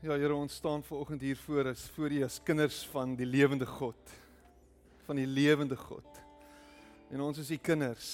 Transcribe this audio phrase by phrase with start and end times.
[0.00, 3.26] Ja Here, ons staan ver oggend hier voor as voor U as kinders van die
[3.26, 4.12] lewende God.
[5.04, 6.20] Van die lewende God.
[7.12, 8.06] En ons is U kinders.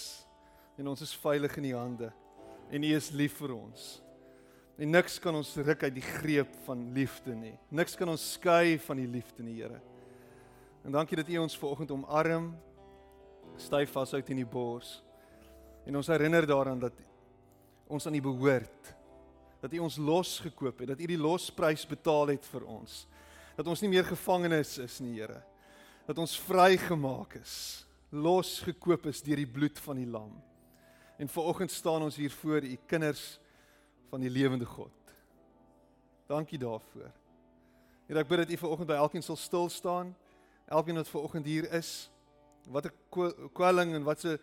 [0.74, 2.08] En ons is veilig in U hande.
[2.74, 3.86] En U is lief vir ons.
[4.82, 7.54] En niks kan ons ruk uit die greep van liefde nie.
[7.70, 9.78] Niks kan ons skei van die liefde nie, Here.
[10.82, 12.50] En dankie dat U ons ver oggend omarm.
[13.62, 14.96] Styf vashou in U bors.
[15.86, 16.98] En ons herinner daaraan dat
[17.86, 18.96] ons aan U behoort
[19.66, 23.02] dat U ons losgekoop het, dat U die losprys betaal het vir ons.
[23.58, 25.40] Dat ons nie meer gevangenes is nie, Here.
[26.06, 27.82] Dat ons vrygemaak is,
[28.14, 30.30] losgekoop is deur die bloed van die lam.
[31.18, 33.40] En vanoggend staan ons hier voor U kinders
[34.12, 34.94] van die lewende God.
[36.30, 37.10] Dankie daarvoor.
[38.06, 40.14] Here, ek bid dat U vanoggend by elkeen sal stil staan.
[40.70, 42.06] Elkeen wat vanoggend hier is,
[42.70, 42.94] watter
[43.54, 44.38] kwelling en watse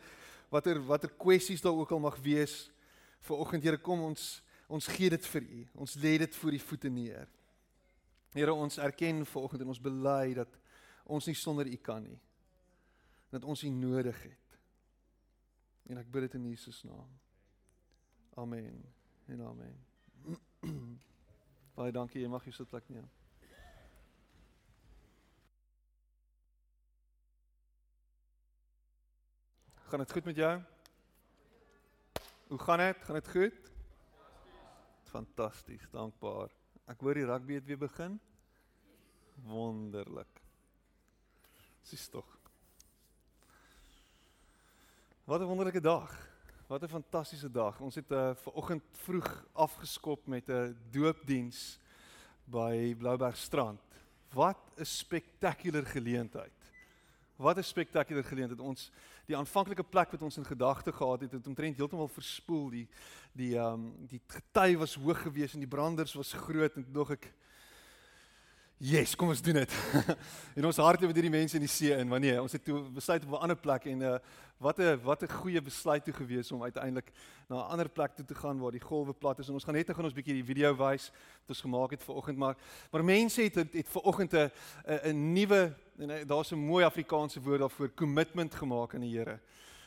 [0.52, 2.68] watter watter kwessies daar ook al mag wees,
[3.24, 5.64] vanoggend Here kom ons Ons gee dit vir U.
[5.86, 7.30] Ons lê dit voor U voete neer.
[8.34, 10.60] Here, ons erken vanoggend en ons bely dat
[11.04, 12.20] ons nie sonder U kan nie.
[13.30, 14.58] Dat ons U nodig het.
[15.92, 17.10] En ek bid dit in Jesus naam.
[18.40, 18.80] Amen.
[19.28, 19.76] En amen.
[21.76, 22.22] Baie dankie.
[22.24, 23.10] Jy mag jou sitplek neem.
[29.92, 30.54] Gaan dit goed met jou?
[32.48, 33.04] Hoe gaan dit?
[33.06, 33.73] Gaan dit goed?
[35.14, 36.50] Fantasties, dankbaar.
[36.90, 38.16] Ek hoor die rugby het weer begin.
[39.46, 40.42] Wonderlik.
[41.90, 42.26] Dis tog.
[45.30, 46.10] Wat 'n wonderlike dag.
[46.68, 47.80] Wat 'n fantastiese dag.
[47.80, 51.80] Ons het uh, ver oggend vroeg afgeskop met 'n doopdiens
[52.46, 53.82] by Blouberg strand.
[54.34, 56.58] Wat 'n spektakulêre geleentheid.
[57.36, 58.60] Wat 'n spektakulêre geleentheid.
[58.60, 58.92] Ons
[59.26, 62.70] die aanvanklike plek wat ons in gedagte gehad het, het omtrent heeltemal verspoel.
[62.70, 62.88] Die
[63.34, 67.16] die ehm um, die gety was hoog geweest en die branders was groot en dog
[67.16, 67.32] ek
[68.84, 69.74] Yes, kom ons doen dit.
[70.60, 72.10] en ons hardloop deur die mense in die see in.
[72.12, 74.18] Wanneer ons het toe besluit op 'n ander plek en uh
[74.60, 77.14] wat 'n wat 'n goeie besluit toe gewees om uiteindelik
[77.48, 79.48] na 'n ander plek toe te gaan waar die golwe plat is.
[79.48, 82.04] En ons gaan net nou gaan ons bietjie die video wys wat ons gemaak het
[82.04, 82.58] vir oggend, maar
[82.92, 84.52] maar mense het het, het vir oggend 'n
[84.86, 89.40] 'n nuwe en uh, daar's 'n mooi Afrikaanse woord daarvoor, commitment gemaak aan die Here.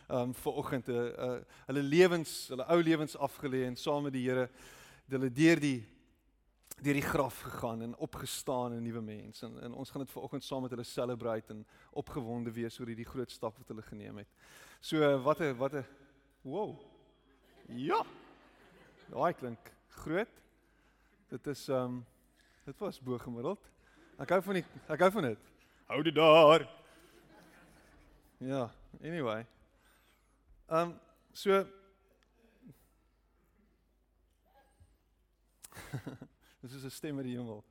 [0.09, 4.13] Um vir oggend 'n uh, uh, hulle lewens, hulle ou lewens afgelê en saam met
[4.13, 4.49] die Here
[5.09, 5.96] hulle deur die
[6.83, 10.45] deur die graf gegaan en opgestaan 'n nuwe mens en, en ons gaan dit vanoggend
[10.45, 14.29] saam met hulle celebrate en opgewonde wees oor hierdie groot stap wat hulle geneem het.
[14.81, 15.85] So wat 'n wat 'n
[16.43, 16.77] wow.
[17.69, 18.05] Ja.
[19.11, 20.29] Daai klink groot.
[21.29, 22.07] Dit is ehm um,
[22.65, 23.71] dit was bo gemiddeld.
[24.19, 25.39] Ek hou van die ek hou van dit.
[25.87, 26.69] Hou dit daar.
[28.39, 28.71] Ja,
[29.03, 29.47] anyway.
[30.69, 31.01] Ehm um,
[31.33, 31.67] so
[36.67, 37.65] Dis is 'n stem uit die hemel.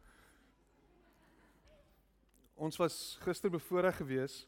[2.54, 4.48] Ons was gister bevoorreg gewees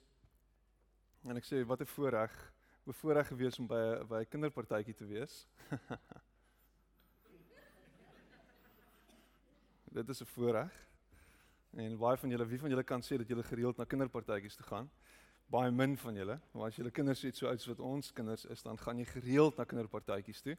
[1.23, 2.53] en ek sê wat 'n voorreg,
[2.85, 5.47] bevoorreg gewees om by 'n by 'n kinderpartytjie te wees.
[9.97, 10.87] Dit is 'n voorreg.
[11.71, 14.65] En baie van julle, wie van julle kan sê dat julle gereeld na kinderpartytjies toe
[14.65, 14.89] gaan?
[15.45, 18.45] Baie min van julle, maar as julle kinders het so oud soos wat ons kinders
[18.45, 20.57] is, dan gaan jy gereeld na kinderpartytjies toe.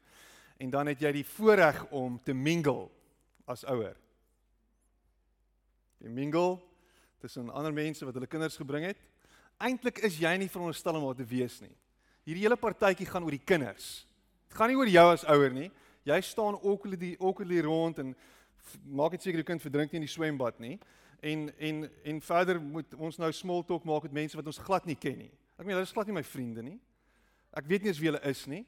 [0.58, 2.97] En dan het jy die voorreg om te mingle
[3.48, 3.96] as ouer.
[5.98, 6.58] Jy mingle
[7.22, 9.00] tussen ander mense wat hulle kinders gebring het.
[9.58, 11.74] Eintlik is jy nie veronderstel om daar te wees nie.
[12.28, 14.04] Hierdie hele partytjie gaan oor die kinders.
[14.46, 15.70] Dit gaan nie oor jou as ouer nie.
[16.06, 18.14] Jy staan awkwardly awkwardly rond en
[18.84, 20.76] maak dit seker jou kind verdrink nie in die swembad nie.
[21.24, 24.86] En en en verder moet ons nou small talk maak met mense wat ons glad
[24.86, 25.32] nie ken nie.
[25.58, 26.78] Ek meen hulle is glad nie my vriende nie.
[27.56, 28.62] Ek weet nie eens wie hulle is nie.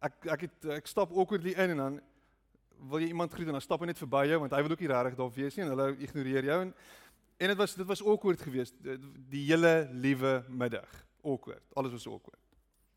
[0.00, 2.00] Ek ek het ek stap awkwardly in en dan
[2.88, 4.84] wil jy iemand groet en dan stap hy net verby jou want hy wil ook
[4.84, 6.60] nie regtig daar wees nie en hulle ignoreer jou.
[6.68, 6.74] En
[7.34, 8.98] en dit was dit was awkward geweest die,
[9.30, 10.90] die hele liewe middag.
[11.22, 11.64] Awkward.
[11.74, 12.40] Alles was awkward.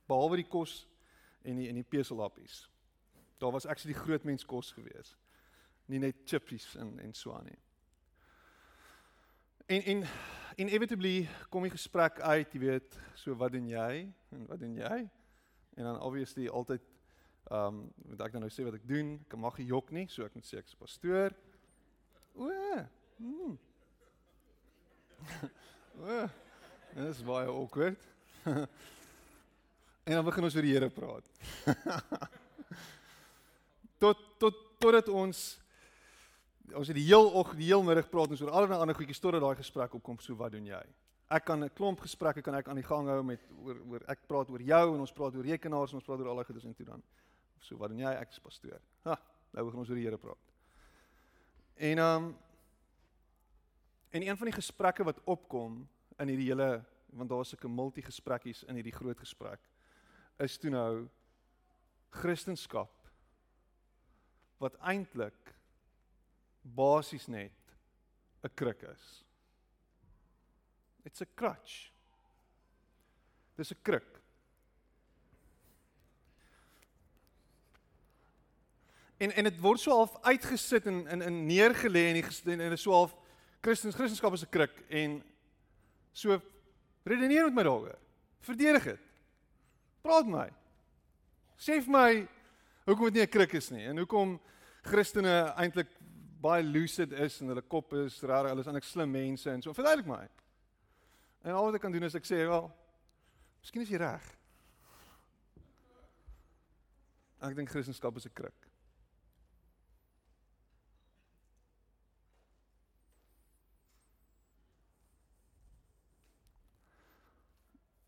[0.08, 0.84] Behalwe die kos
[1.44, 2.66] en die en die peselappies
[3.38, 5.18] daar was actually groot mens kos geweest.
[5.86, 7.60] Nie net chippies en en so aan nie.
[9.66, 10.04] En en
[10.56, 15.00] inevitably kom die gesprek uit jy weet so wat doen jy en wat doen jy?
[15.78, 16.82] En dan obviously altyd
[17.48, 19.14] Ehm um, moet ek dan nou sê wat ek doen?
[19.24, 21.32] Ek mag nie jok nie, so ek moet sê ek's pastoor.
[22.36, 22.50] O.
[23.24, 23.54] Mm.
[26.12, 26.18] o.
[26.98, 28.04] Dit is baie awkward.
[30.08, 31.32] en dan begin ons oor die Here praat.
[34.04, 35.46] tot tot totdat ons
[36.76, 39.42] ons het die heel og die heel middag praat ons oor allerlei ander goedjies totdat
[39.42, 40.84] daai gesprek opkom so wat doen jy?
[41.32, 44.28] Ek kan 'n klomp gesprekke kan ek aan die gang hou met oor oor ek
[44.28, 46.66] praat oor jou en ons praat oor rekenaars en ons praat oor al daai goedes
[46.66, 47.04] en toe dan.
[47.60, 48.12] So wat doen jy?
[48.22, 48.82] Ek is pastoor.
[49.08, 49.16] Ha,
[49.54, 50.54] nou begin ons oor die Here praat.
[51.76, 52.36] En um
[54.10, 55.82] en een van die gesprekke wat opkom
[56.18, 56.84] in hierdie hele
[57.18, 59.62] want daar's sulke multigesprekies in hierdie groot gesprek
[60.44, 61.08] is toe nou
[62.10, 62.88] Christendom
[64.62, 65.54] wat eintlik
[66.62, 67.54] basies net
[68.44, 69.24] 'n kruk is.
[71.06, 71.92] It's a crutch.
[73.56, 74.17] Dis 'n kruk.
[79.18, 82.82] En en dit word so half uitgesit en in in neergelê en en dit is
[82.82, 83.16] so half
[83.62, 85.24] Christens Christendom is 'n kruk en
[86.12, 86.42] so
[87.04, 87.98] redeneer met my daaroor.
[88.40, 89.00] Verdedig dit.
[90.02, 90.50] Praat met my.
[91.58, 92.28] Sê vir my
[92.86, 94.40] hoekom dit nie 'n kruk is nie en hoekom
[94.84, 95.88] Christene eintlik
[96.42, 99.74] baie lucid is en hulle kop is reg, hulle is eintlik slim mense en so.
[99.74, 100.28] Verduidelik my.
[101.44, 102.72] En al wat ek kan doen is ek sê wel,
[103.62, 104.38] miskien is jy reg.
[107.42, 108.67] Ek dink Christendom is 'n kruk.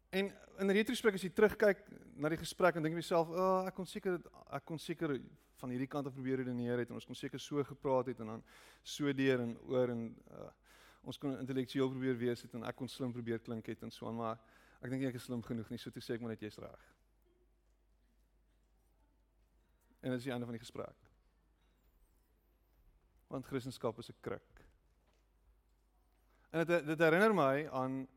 [0.09, 1.83] En in retrospek as jy terugkyk
[2.19, 4.19] na die gesprek en dink jy jouself, "Ag, oh, ek kon seker
[4.51, 5.19] ek kon seker
[5.59, 8.27] van hierdie kant af probeer redeneer het en ons kon seker so gepraat het en
[8.27, 8.43] dan
[8.83, 10.49] so deur en oor en uh,
[11.03, 14.07] ons kon intellektueel probeer wees het en ek kon slim probeer klink het en so
[14.07, 14.39] aan, maar
[14.81, 16.57] ek dink nie ek is slim genoeg nie, so toe sê ek maar net jy's
[16.57, 16.95] reg."
[20.01, 21.07] En dit is die einde van die gesprek.
[23.27, 24.65] Want Christendom is 'n kruk.
[26.49, 28.07] En dit dit herinner my aan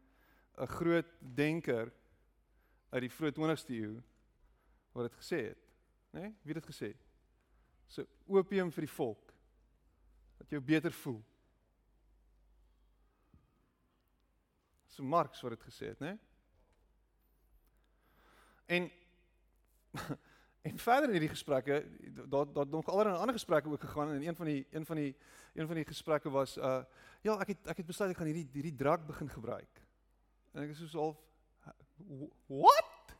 [0.56, 1.92] 'n groot denker
[2.90, 4.02] uit die vroeë 20ste eeu
[4.92, 5.62] wat dit gesê het,
[6.10, 6.20] né?
[6.20, 6.34] Nee?
[6.42, 6.96] Wie het dit gesê?
[7.86, 9.32] So opium vir die volk.
[10.38, 11.22] Dat jy beter voel.
[14.92, 16.12] So Marx wat dit gesê het, né?
[16.12, 16.18] Nee?
[18.72, 18.90] En
[20.68, 21.84] en verder in hierdie gesprekke,
[22.28, 25.16] daar daar nog allerlei ander gesprekke ook gegaan en een van die een van die
[25.54, 26.82] een van die gesprekke was uh
[27.22, 29.81] ja, ek het ek het besluit ek gaan hierdie hierdie drak begin gebruik.
[30.52, 31.20] En ek is so half
[32.46, 33.16] what?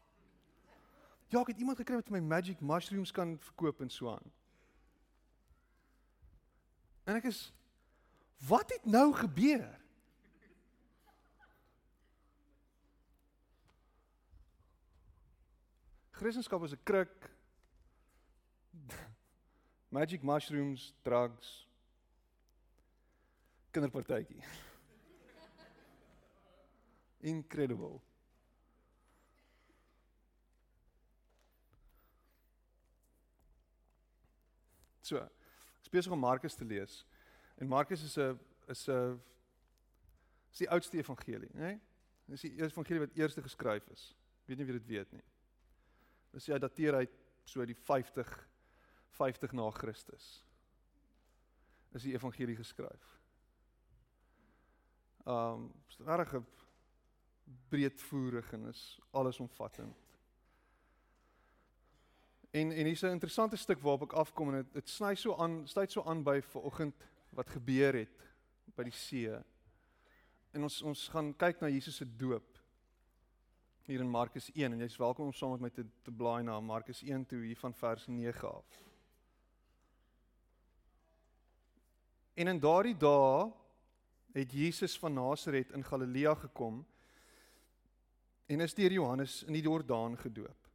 [1.29, 4.33] Ja, ek het iemand gekry wat my magic mushrooms kan verkoop en so aan.
[7.09, 7.53] En ek is
[8.47, 9.81] wat het nou gebeur?
[16.23, 17.31] Christendom is 'n kruk.
[19.97, 21.69] Magic mushrooms, drugs.
[23.71, 24.45] Kinderpartytjie.
[27.23, 28.01] Incredible.
[35.07, 37.03] So, ek besig om Markus te lees.
[37.61, 38.39] En Markus is 'n
[38.69, 39.21] is 'n
[40.51, 41.61] is die oudste evangelie, né?
[41.61, 41.81] Nee?
[42.27, 44.17] Dis die eerste evangelie wat eers geskryf is.
[44.43, 45.25] Ek weet nie wie dit weet nie.
[46.33, 48.49] Dis ja dateer uit so die 50
[49.13, 50.45] 50 na Christus.
[51.93, 53.19] Is die evangelie geskryf.
[55.27, 56.43] Um, regtig
[57.69, 59.97] breedvoerig en is allesomvattend.
[62.51, 65.69] En en hier's 'n interessante stuk waarop ek afkom en dit dit sny so aan,
[65.69, 66.95] sluit so aan by vanoggend
[67.31, 68.19] wat gebeur het
[68.77, 69.31] by die see.
[70.53, 72.59] En ons ons gaan kyk na Jesus se doop
[73.83, 76.61] hier in Markus 1 en jy's welkom om saam met my te te blaai na
[76.61, 78.83] Markus 1 toe hier van vers 9 af.
[82.35, 83.51] En in daardie dae
[84.33, 86.87] het Jesus van Nasaret in Galilea gekom
[88.47, 90.69] en is deur Johannes in die Jordaan gedoop.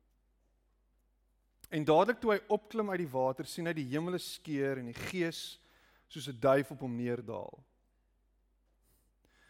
[1.70, 5.00] En dadelik toe hy opklim uit die water, sien hy die hemele skeur en die
[5.10, 5.60] Gees
[6.08, 7.64] soos 'n duif op hom neerdal.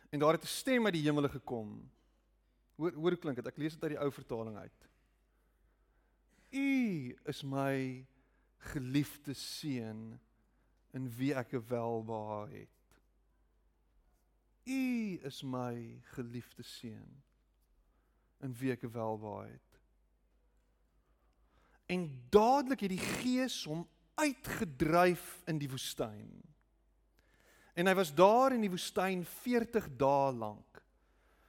[0.09, 1.89] En daar het 'n stem uit die hemele gekom.
[2.75, 3.47] Hoor hoor hoe klink dit?
[3.47, 4.87] Ek lees dit uit die ou vertaling uit.
[6.51, 8.05] U is my
[8.57, 10.19] geliefde seun
[10.93, 13.01] in wie ek welbehaag het.
[14.65, 17.23] U is my geliefde seun
[18.45, 19.79] in wie ek welwaai het.
[21.87, 23.85] En dadelik het die Gees hom
[24.17, 26.29] uitgedryf in die woestyn.
[27.77, 30.81] En hy was daar in die woestyn 40 dae lank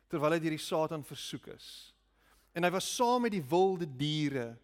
[0.09, 1.69] terwyl hy deur die Satan versoek is.
[2.57, 4.55] En hy was saam met die wilde diere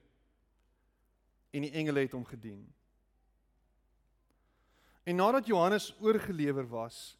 [1.54, 2.62] en die engele het hom gedien.
[5.04, 7.18] En nadat Johannes oorgelewer was,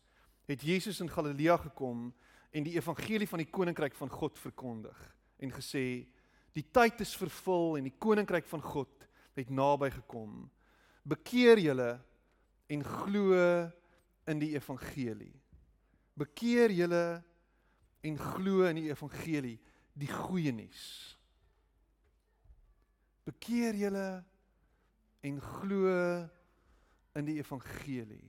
[0.48, 2.08] het Jesus in Galilea gekom
[2.54, 4.98] en die evangelie van die koninkryk van God verkondig
[5.42, 6.04] en gesê
[6.54, 10.44] die tyd is vervul en die koninkryk van God het naby gekom.
[11.02, 11.96] Bekeer julle
[12.70, 13.34] en glo
[14.30, 15.32] in die evangelie.
[16.14, 17.04] Bekeer julle
[18.06, 19.56] en glo in die evangelie,
[19.98, 20.84] die goeie nuus.
[23.26, 24.06] Bekeer julle
[25.24, 25.90] en glo
[27.18, 28.22] in die evangelie.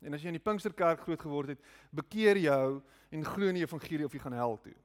[0.00, 3.64] En as jy in die Pinksterkerk groot geword het, bekeer jou en glo in die
[3.66, 4.76] evangelie of jy gaan hel toe.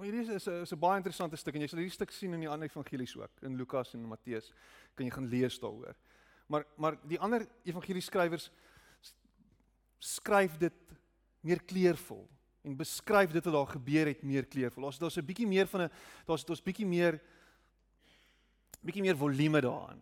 [0.00, 2.32] Maar hierdie is 'n is 'n baie interessante stuk en jy sal hierdie stuk sien
[2.32, 4.52] in die ander evangelies ook, in Lukas en Matteus.
[4.94, 5.94] Kan jy gaan lees daaroor.
[6.46, 8.50] Maar maar die ander evangelieskrywers
[9.98, 10.72] skryf dit
[11.40, 12.28] meer kleurvol
[12.64, 14.84] en beskryf dit wat daar gebeur het meer kleurvol.
[14.84, 15.90] Ons daar's 'n bietjie meer van 'n
[16.26, 17.20] daar's daar's bietjie meer
[18.84, 20.00] bietjie meer volume daarin.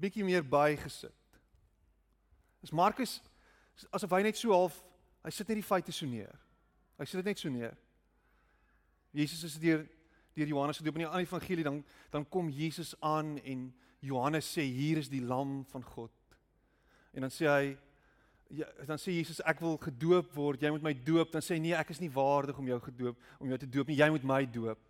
[0.00, 1.14] Bietjie meer bygesit.
[2.62, 3.20] Is Markus
[3.92, 4.78] asof hy net so half
[5.26, 6.32] hy sit net die feite so neer.
[6.96, 7.76] Hy sit dit net so neer.
[9.16, 9.84] Jesus is deur
[10.36, 13.68] deur Johannes gedoop in die ander evangelie dan dan kom Jesus aan en
[14.04, 16.12] Johannes sê hier is die lam van God.
[17.16, 17.76] En dan sê hy
[18.60, 21.32] ja, dan sê Jesus ek wil gedoop word, jy moet my doop.
[21.32, 23.90] Dan sê hy nee, ek is nie waardig om jou gedoop om jou te doop
[23.90, 23.98] nie.
[23.98, 24.82] Jy moet my doop.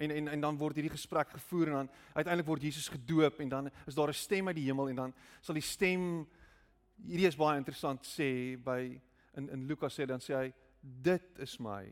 [0.00, 3.48] En en en dan word hierdie gesprek gevoer en dan uiteindelik word Jesus gedoop en
[3.48, 6.26] dan is daar 'n stem uit die hemel en dan sal die stem
[7.04, 9.00] hierdie is baie interessant sê by
[9.36, 11.84] in in Lukas sê dan sê hy dit is my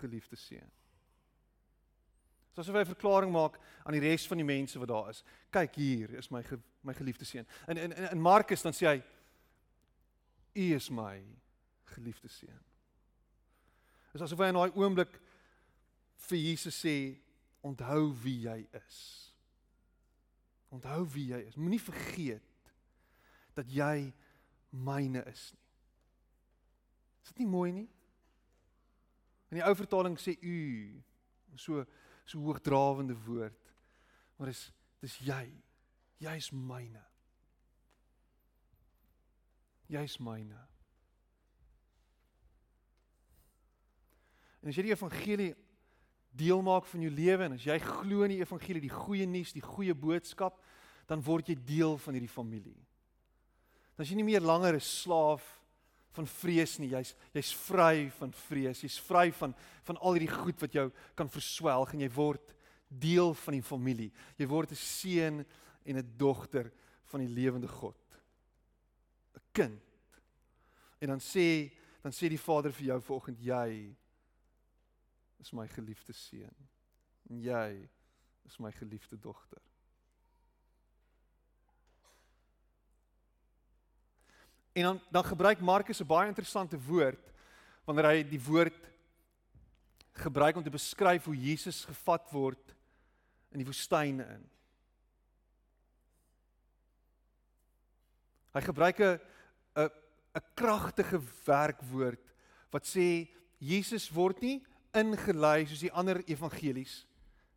[0.00, 0.70] geliefde seun.
[2.52, 5.24] So asof hy 'n verklaring maak aan die res van die mense wat daar is.
[5.50, 7.46] Kyk hier is my ge, my geliefde seun.
[7.68, 9.02] In in in Markus dan sê hy
[10.56, 11.22] U is my
[11.84, 12.62] geliefde seun.
[14.14, 15.20] Is asof hy in daai oomblik
[16.28, 16.96] vir Jesus sê
[17.66, 19.00] onthou wie jy is.
[20.74, 21.56] Onthou wie jy is.
[21.56, 22.72] Moenie vergeet
[23.56, 24.12] dat jy
[24.70, 25.62] myne is nie.
[27.22, 27.88] Is dit nie mooi nie?
[29.50, 30.58] In die ou vertaling sê u
[31.58, 31.84] so
[32.26, 33.72] so hoogdrawende woord.
[34.36, 34.66] Maar dis
[35.02, 35.44] dis jy.
[36.22, 37.02] Jy is myne.
[39.92, 40.58] Jy is myne.
[44.62, 45.52] En as jy die evangelie
[46.36, 49.54] deel maak van jou lewe en as jy glo in die evangelie, die goeie nuus,
[49.56, 50.58] die goeie boodskap,
[51.06, 52.76] dan word jy deel van hierdie familie.
[53.96, 55.44] Dan is jy nie meer langer 'n slaaf
[56.16, 56.90] van vrees nie.
[56.90, 58.82] Jy's jy's vry van vrees.
[58.82, 62.54] Jy's vry van van al hierdie goed wat jou kan verswelg en jy word
[62.88, 64.12] deel van die familie.
[64.38, 65.46] Jy word 'n seun
[65.84, 66.72] en 'n dogter
[67.04, 67.96] van die lewende God.
[69.34, 69.82] 'n Kind.
[71.00, 73.96] En dan sê dan sê die Vader vir jou vanoggend jy
[75.40, 76.68] is my geliefde seun.
[77.30, 77.88] En jy
[78.46, 79.62] is my geliefde dogter.
[84.76, 87.32] En dan dan gebruik Markus 'n baie interessante woord
[87.84, 88.90] wanneer hy die woord
[90.12, 92.74] gebruik om te beskryf hoe Jesus gevat word
[93.50, 94.44] in die woestyn in.
[98.52, 99.20] Hy gebruik 'n
[99.76, 99.90] 'n
[100.36, 102.24] 'n kragtige werkwoord
[102.70, 103.28] wat sê
[103.58, 104.66] Jesus word nie
[104.96, 107.04] ingelei soos die ander evangelies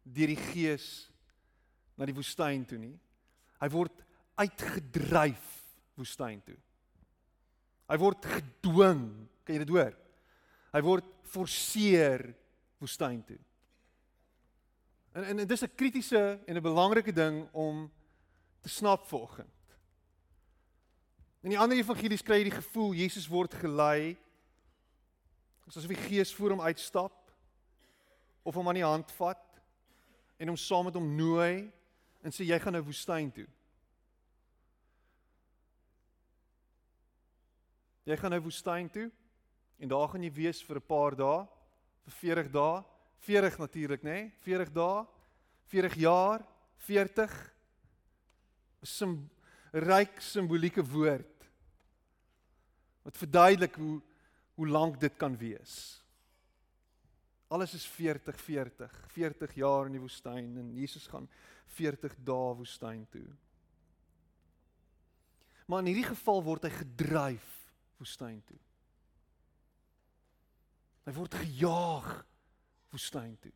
[0.03, 1.09] deur die Gees
[1.97, 2.95] na die woestyn toe nie.
[3.59, 4.03] Hy word
[4.39, 5.45] uitgedryf
[5.99, 6.57] woestyn toe.
[7.89, 9.03] Hy word gedwing.
[9.43, 9.95] Kan jy dit hoor?
[10.71, 12.23] Hy word forceer
[12.79, 13.39] woestyn toe.
[15.17, 17.91] En en dit is 'n kritiese en 'n belangrike ding om
[18.61, 19.57] te snap vanoggend.
[21.41, 24.17] In die ander evangelies kry jy die gevoel Jesus word gelei
[25.67, 27.18] asof die Gees voor hom uitstap
[28.43, 29.61] of hom aan die hand vat
[30.39, 31.69] en hom saam met hom nooi
[32.23, 33.47] en sê jy gaan nou woestyn toe.
[38.09, 39.09] Jy gaan nou woestyn toe
[39.79, 41.47] en daar gaan jy wees vir 'n paar dae,
[42.05, 42.83] vir 40 dae,
[43.19, 44.31] 40 natuurlik nê, nee?
[44.41, 45.05] 40 dae,
[45.67, 46.45] 40 jaar,
[46.77, 47.31] 40
[48.83, 49.29] sim
[49.73, 51.45] ryk simbolieke woord
[53.03, 54.01] wat verduidelik hoe
[54.59, 56.03] hoe lank dit kan wees.
[57.49, 61.25] Alles is 40 40, 40 jaar in die woestyn en Jesus gaan
[61.73, 63.25] 40 dae woestyn toe.
[65.65, 67.49] Maar in hierdie geval word hy gedryf
[67.97, 68.59] woestyn toe.
[71.09, 72.11] Hy word gejaag
[72.93, 73.53] woestyn toe.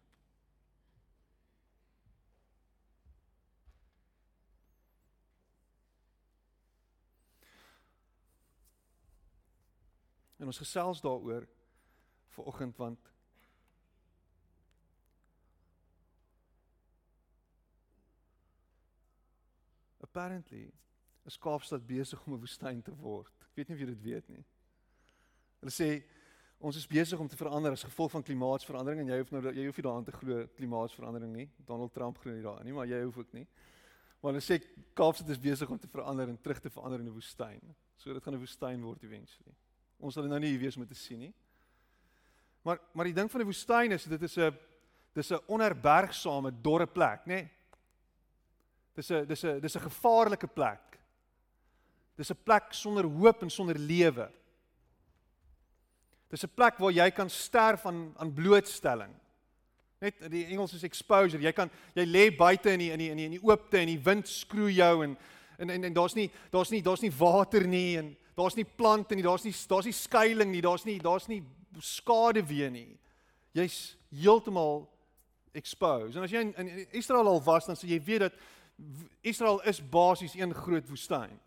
[10.41, 11.45] En ons gesels daaroor
[12.33, 13.12] vir oggend want
[20.13, 20.71] apparently
[21.25, 23.33] is Kaapstad besig om 'n woestyn te word.
[23.41, 24.45] Ek weet nie of jy dit weet nie.
[25.59, 26.03] Hulle sê
[26.59, 29.65] ons is besig om te verander as gevolg van klimaatsverandering en jy hoef nou jy
[29.65, 31.49] hoef nie daaraan te glo klimaatsverandering nie.
[31.65, 33.47] Donald Trump glo nie daaraan nie, maar jy hoef ook nie.
[34.21, 34.61] Maar hulle sê
[34.93, 37.75] Kaapstad is besig om te verander en terug te verander in 'n woestyn.
[37.97, 39.55] So dit gaan 'n woestyn word eventually.
[39.99, 41.33] Ons sal nou nie hier wees om te sien nie.
[42.61, 44.53] Maar maar die ding van die woestyn is dit is 'n
[45.13, 47.41] dis 'n onherbergsame dorre plek, nê?
[47.41, 47.51] Nee?
[48.93, 50.99] Dis 'n dis 'n dis 'n gevaarlike plek.
[52.15, 54.31] Dis 'n plek sonder hoop en sonder lewe.
[56.29, 59.13] Dis 'n plek waar jy kan sterf aan aan blootstelling.
[59.99, 61.41] Net die Engels is exposure.
[61.41, 63.87] Jy kan jy lê buite in die in die in die, in die oopte en
[63.87, 65.17] die wind skroei jou en
[65.57, 69.15] en en, en daar's nie daar's nie daar's nie water nie en daar's nie plante
[69.15, 71.43] nie, daar's nie daar's nie skuilings nie, daar's nie daar's nie
[71.79, 72.99] skade weer nie.
[73.53, 74.89] Jy's heeltemal
[75.53, 76.15] exposed.
[76.17, 78.33] En as jy in, in Israel al was, dan sê jy weet dat
[79.21, 81.39] Israel is basies een groot woestyn.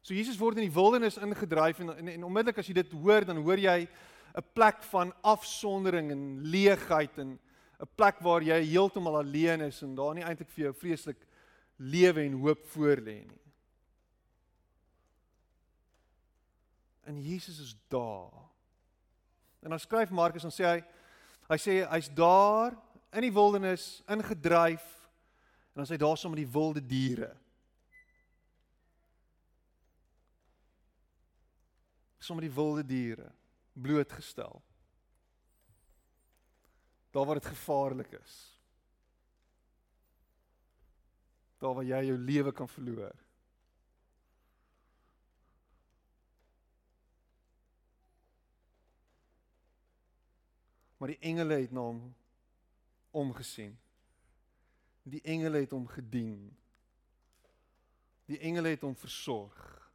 [0.00, 3.24] So Jesus word in die wildernis ingedryf en, en en onmiddellik as jy dit hoor,
[3.24, 3.88] dan hoor jy
[4.34, 7.38] 'n plek van afsondering en leegheid en
[7.80, 11.26] 'n plek waar jy heeltemal alleen is en daar nie eintlik vir jou vreeslik
[11.76, 13.40] lewe en hoop voor lê nie.
[17.04, 18.32] En Jesus is daar.
[19.60, 20.80] En dan skryf Markus en sê hy
[21.50, 22.76] hy sê hy's daar
[23.12, 24.99] in die wildernis ingedryf
[25.70, 27.30] en dan sê hy daar saam met die wilde diere.
[32.18, 33.30] Saam met die wilde diere
[33.72, 34.62] blootgestel.
[37.10, 38.36] Daar waar dit gevaarlik is.
[41.58, 43.14] Daar waar jy jou lewe kan verloor.
[50.96, 52.00] Maar die engele het na hom
[53.10, 53.78] omgesien.
[55.02, 56.56] Die engele het hom gedien.
[58.24, 59.90] Die engele het hom versorg.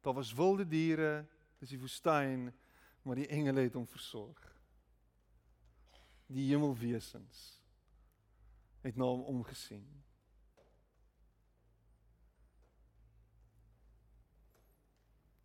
[0.00, 1.24] Daar was wilde diere,
[1.58, 2.52] dis die woestyn,
[3.02, 4.40] maar die engele het hom versorg.
[6.26, 7.62] Die hemelwesens
[8.84, 9.86] het na hom omgesien.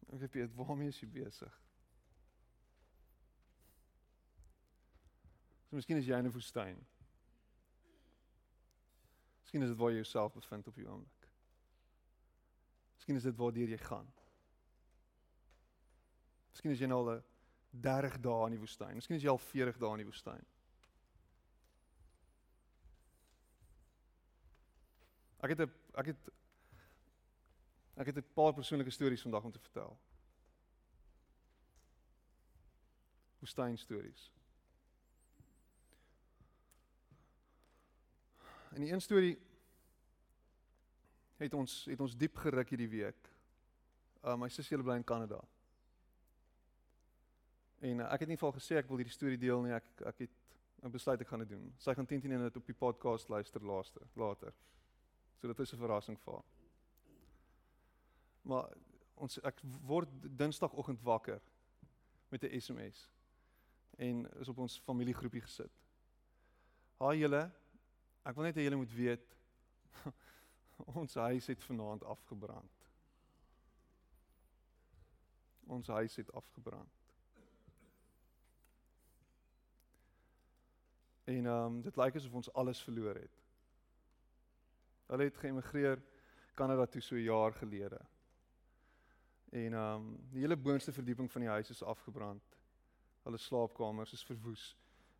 [0.09, 1.57] Ek weet waarmee jy besig?
[5.69, 6.79] So miskien is jy in 'n woestyn.
[9.49, 11.23] Miskien is dit waar jy jouself bevind op hierdie oomblik.
[12.99, 14.11] Miskien is dit waar jy gaan.
[16.51, 17.23] Miskien is jy nou al
[17.71, 18.93] 30 dae in die woestyn.
[18.93, 20.45] Miskien is jy al 40 dae in die woestyn.
[25.41, 26.29] Ek het 'n ek het
[27.97, 29.97] ek het 'n paar persoonlike stories vandag om te vertel.
[33.39, 34.29] Woestyn stories.
[38.79, 39.37] In die een storie
[41.37, 43.27] het ons het ons diep geruk hierdie week.
[44.23, 45.39] Uh my sussie bly in Kanada.
[47.83, 49.75] En uh, ek het nie vir haar gesê ek wil hierdie storie deel nie.
[49.75, 51.67] Ek ek het 'n besluit ek gaan dit doen.
[51.75, 54.55] Sy gaan teen teen dit op die podcast luister laaste later.
[55.41, 56.47] So dit is 'n verrassing vir haar.
[58.41, 58.73] Maar
[59.15, 61.41] ons ek word Dinsdagoggend wakker
[62.31, 63.09] met 'n SMS
[63.97, 65.71] en is op ons familiegroepie gesit.
[66.97, 67.51] Haai julle,
[68.29, 69.31] ek wil net hê julle moet weet
[71.01, 72.85] ons huis het vanaand afgebrand.
[75.69, 76.99] Ons huis het afgebrand.
[81.29, 83.35] En ehm um, dit lyk asof ons alles verloor het.
[85.09, 86.01] Hulle het geëmigreer
[86.53, 87.99] Kanada toe so 'n jaar gelede.
[89.49, 92.57] En ehm um, die hele boonste verdieping van die huis is afgebrand.
[93.23, 94.77] Hulle slaapkamers is verwoes.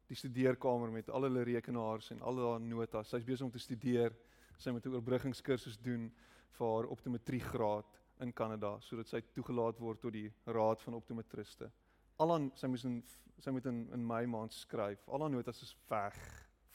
[0.09, 3.11] Die studeerkamer met al hulle rekenaars en al haar notas.
[3.11, 4.15] Sy's besig om te studeer.
[4.57, 6.09] Sy moet 'n oorbruggingskursus doen
[6.57, 11.71] vir haar optometriegraad in Kanada sodat sy toegelaat word tot die raad van optometriste.
[12.19, 13.03] Al aan sy moes in
[13.39, 15.07] sy moet in in my maand skryf.
[15.07, 16.17] Al haar notas is weg,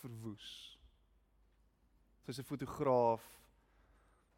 [0.01, 0.79] verwoes.
[2.25, 3.25] Sy's 'n fotograaf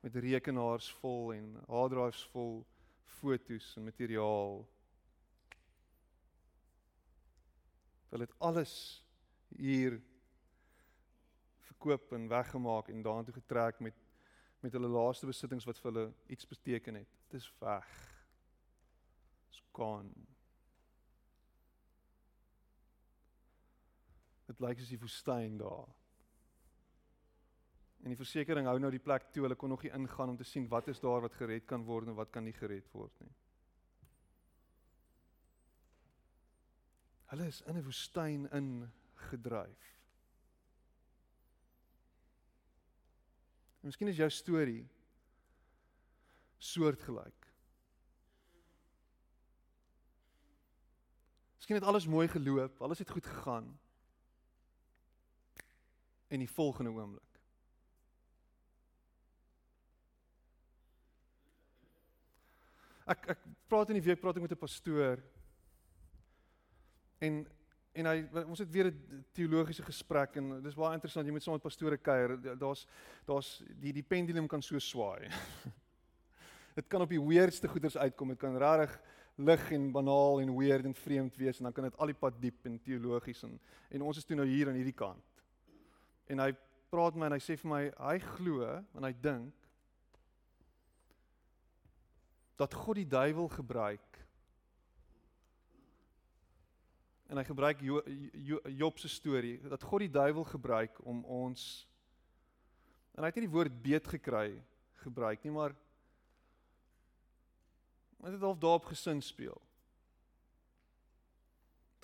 [0.02, 2.66] met rekenaars vol en harddrives vol
[3.04, 4.66] fotos en materiaal.
[8.16, 8.74] Hulle het alles
[9.52, 9.98] hier
[11.68, 14.04] verkoop en weggemaak en daartoe getrek met
[14.64, 17.10] met hulle laaste besittings wat vir hulle iets beteken het.
[17.28, 17.90] Dit is weg.
[19.44, 20.24] Dit's gone.
[24.48, 25.92] Dit lyk soos die woestyn daar.
[28.02, 29.44] En die versekering hou nou die plek toe.
[29.44, 32.08] Hulle kon nog nie ingaan om te sien wat is daar wat gered kan word
[32.08, 33.34] en wat kan nie gered word nie.
[37.26, 39.96] Hulle is in 'n woestyn ingedryf.
[43.80, 44.88] Miskien is jou storie
[46.58, 47.46] soortgelyk.
[51.56, 53.78] Miskien het alles mooi geloop, alles het goed gegaan
[56.26, 57.22] en die volgende oomblik.
[63.06, 65.22] Ek ek praat in die week praat ek met 'n pastoor
[67.18, 67.46] en
[67.96, 71.54] en hy ons het weer 'n teologiese gesprek en dis baie interessant jy moet saam
[71.54, 72.36] met pastore kuier.
[72.58, 72.86] Daar's
[73.24, 75.30] daar's die die pendulum kan so swaai.
[76.78, 78.28] dit kan op die weirdste goeders uitkom.
[78.28, 79.00] Dit kan regtig
[79.36, 82.40] lig en banaal en weird en vreemd wees en dan kan dit al die pad
[82.40, 85.24] diep en teologies en en ons is toe nou hier aan hierdie kant.
[86.26, 86.52] En hy
[86.90, 89.54] praat my en hy sê vir my hy glo en hy dink
[92.56, 94.05] dat God die duiwel gebruik
[97.26, 101.86] en hy gebruik jo, jo, Job se storie dat God die duiwel gebruik om ons
[103.16, 104.50] en hy het nie die woord beet gekry
[105.02, 105.74] gebruik nie maar
[108.26, 109.60] hy het half daarop gesin speel.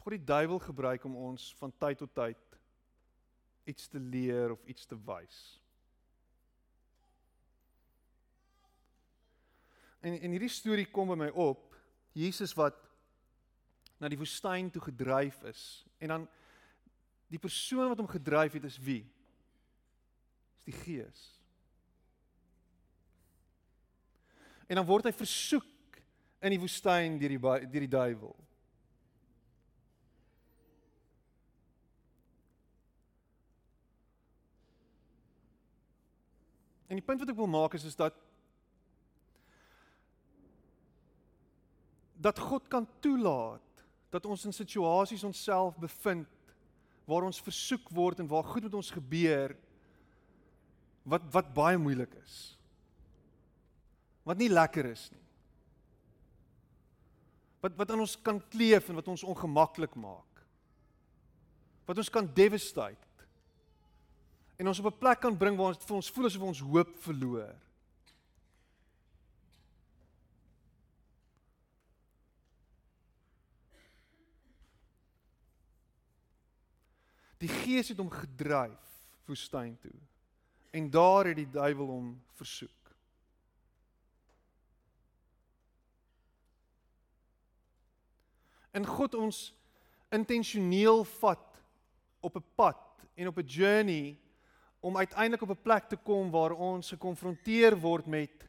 [0.03, 2.39] God die duiwel gebruik om ons van tyd tot tyd
[3.67, 5.41] iets te leer of iets te wys.
[10.03, 11.77] En en hierdie storie kom by my op.
[12.19, 12.79] Jesus wat
[14.03, 15.61] na die woestyn toe gedryf is
[16.03, 16.23] en dan
[17.31, 19.05] die persoon wat hom gedryf het is wie?
[20.59, 21.21] Is die Gees.
[24.67, 26.01] En dan word hy versoek
[26.43, 28.35] in die woestyn deur die deur die duiwel.
[36.91, 38.19] En die punt wat ek wil maak is is dat
[42.23, 43.72] dat God kan toelaat
[44.13, 46.29] dat ons in situasies onsself bevind
[47.09, 49.55] waar ons versoek word en waar goed met ons gebeur
[51.09, 52.35] wat wat baie moeilik is.
[54.23, 55.25] Wat nie lekker is nie.
[57.65, 60.45] Wat wat aan ons kan kleef en wat ons ongemaklik maak.
[61.89, 63.27] Wat ons kan devastate.
[64.61, 66.97] En ons op 'n plek kan bring waar ons vir ons voel asof ons hoop
[67.03, 67.57] verloor.
[77.43, 78.91] Die Gees het hom gedryf
[79.27, 79.95] woestyn toe.
[80.71, 82.83] En daar het die duiwel hom versoek.
[88.73, 89.41] En God ons
[90.13, 91.61] intentioneel vat
[92.21, 94.19] op 'n pad en op 'n journey
[94.81, 98.49] om uiteindelik op 'n plek te kom waar ons gekonfronteer word met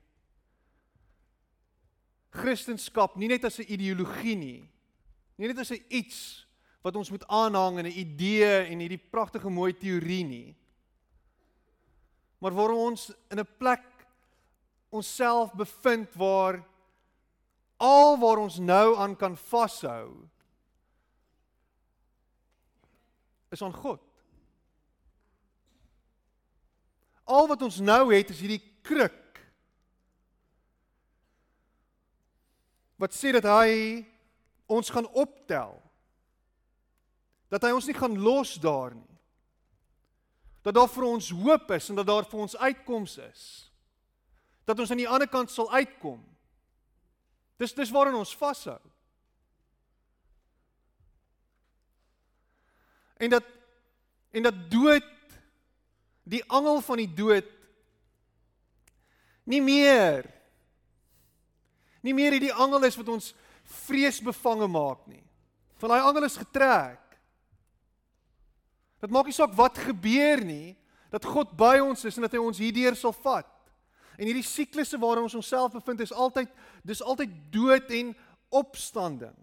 [2.29, 4.69] Christendom nie net as 'n ideologie nie,
[5.35, 6.42] nie net as 'n iets
[6.83, 10.55] wat ons moet aanhang in 'n idee en hierdie pragtige mooi teorie nie.
[12.37, 13.83] Maar waar ons in 'n plek
[14.89, 16.63] onsself bevind waar
[17.77, 20.27] al waar ons nou aan kan vashou
[23.49, 24.01] is aan God.
[27.23, 29.39] Al wat ons nou het is hierdie kruk.
[32.95, 34.03] Wat sê dat hy
[34.65, 35.79] ons gaan optel
[37.53, 39.19] dat hy ons nie gaan los daar nie.
[40.65, 43.43] Dat daar vir ons hoop is en dat daar vir ons uitkoms is.
[44.65, 46.21] Dat ons aan die ander kant sal uitkom.
[47.61, 48.79] Dis dis waarin ons vashou.
[53.21, 53.51] En dat
[54.33, 55.05] en dat dood
[56.25, 57.49] die angel van die dood
[59.45, 60.25] nie meer
[62.01, 63.29] nie meer hierdie angel is wat ons
[63.85, 65.21] vreesbevange maak nie.
[65.77, 67.02] Van daai angel is getrek.
[69.03, 70.77] Dit maak nie saak wat gebeur nie,
[71.11, 73.49] dat God by ons is en dat hy ons hierdeur sal vat.
[74.15, 76.51] En hierdie siklusse waarin ons onsself bevind is altyd
[76.87, 78.13] dis altyd dood en
[78.53, 79.35] opstanding.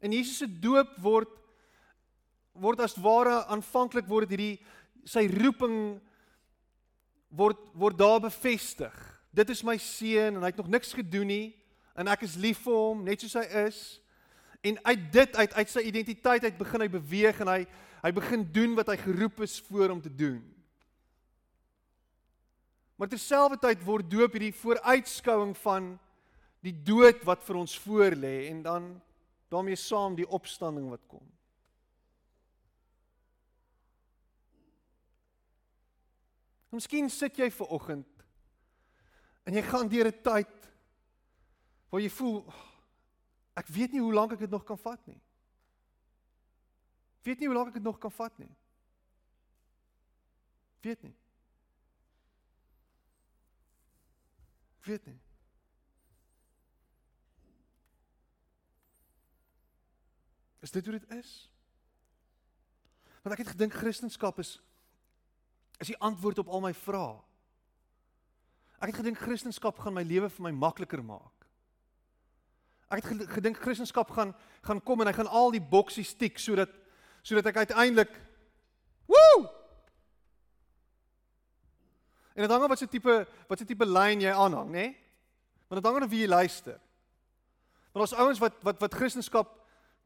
[0.00, 1.36] En Jesus se doop word
[2.60, 4.58] word as ware aanvanklik word hierdie
[5.08, 6.00] sy roeping
[7.30, 8.96] word word daar bevestig.
[9.30, 11.48] Dit is my seun en hy het nog niks gedoen nie
[11.94, 14.00] en ek is lief vir hom net soos hy is.
[14.60, 17.62] En uit dit uit uit sy identiteit uit begin hy beweeg en hy
[18.00, 20.40] hy begin doen wat hy geroep is voor om te doen.
[22.96, 25.90] Maar terselfdertyd word doop hierdie vooruitskouing van
[26.64, 28.88] die dood wat vir ons voorlê en dan
[29.52, 31.24] daarmee saam die opstanding wat kom.
[36.70, 38.26] Miskien sit jy ver oggend
[39.48, 40.70] en jy gaan deur 'n tyd
[41.90, 42.44] waar jy voel
[43.60, 45.20] Ek weet nie hoe lank ek dit nog kan vat nie.
[47.26, 48.52] Weet nie hoe lank ek dit nog kan vat nie.
[50.80, 51.16] Weet nie.
[54.88, 55.18] Weet nie.
[60.60, 61.50] Is dit hoe dit is?
[63.20, 64.60] Want ek het gedink Christendom is
[65.80, 67.20] is die antwoord op al my vrae.
[68.80, 71.39] Ek het gedink Christendom gaan my lewe vir my makliker maak.
[72.90, 76.70] Ek het gedink Christendom gaan gaan kom en hy gaan al die boksies tik sodat
[77.22, 78.12] sodat ek uiteindelik
[79.06, 79.60] woe
[82.34, 83.14] En dit hang af wat se tipe
[83.48, 84.84] wat se tipe lyn jy aanhang, nê?
[84.86, 84.92] Nee?
[85.68, 86.78] Want dit hang af wie jy luister.
[87.92, 89.48] Maar ons ouens wat wat wat Christendom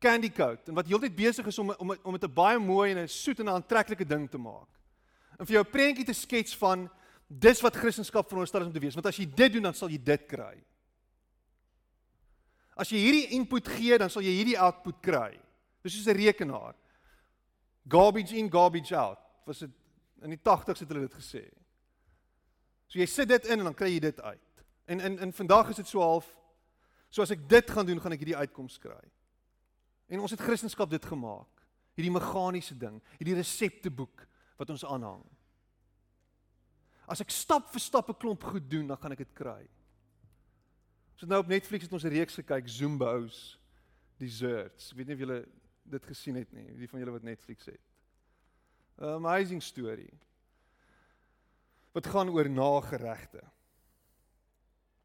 [0.03, 2.99] candy coat en wat heeltyd besig is om om om dit 'n baie mooi en
[2.99, 4.69] 'n soet en 'n aantreklike ding te maak.
[5.39, 6.91] En vir jou 'n prentjie te skets van
[7.29, 9.89] dis wat Christendom veronderstel is om te wees, want as jy dit doen dan sal
[9.89, 10.65] jy dit kry.
[12.77, 15.39] As jy hierdie input gee, dan sal jy hierdie output kry.
[15.83, 16.75] Dis soos 'n rekenaar.
[17.89, 19.19] Garbage in, garbage out.
[19.47, 19.71] Was dit
[20.23, 21.45] in die 80's het hulle dit gesê.
[22.89, 24.65] So jy sit dit in en dan kry jy dit uit.
[24.87, 26.29] En in in vandag is dit so half
[27.11, 29.03] so as ek dit gaan doen, gaan ek hierdie uitkoms kry.
[30.09, 31.63] En ons het Christendom dit gemaak.
[31.95, 34.27] Hierdie meganiese ding, hierdie resepteboek
[34.59, 35.23] wat ons aanhang.
[37.07, 39.69] As ek stap vir stap 'n klomp goed doen, dan gaan ek dit kry.
[41.15, 43.59] Ons het nou op Netflix het ons 'n reeks gekyk, Zumbos
[44.19, 44.91] Desserts.
[44.91, 45.47] Ek weet nie of julle
[45.83, 47.81] dit gesien het nie, die van julle wat Netflix het.
[48.99, 50.11] Amazing story
[51.93, 53.43] wat gaan oor nageregte.